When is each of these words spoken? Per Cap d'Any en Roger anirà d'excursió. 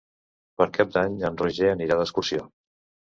Per 0.61 0.65
Cap 0.77 0.95
d'Any 0.95 1.19
en 1.29 1.37
Roger 1.43 1.69
anirà 1.77 1.99
d'excursió. 2.01 2.43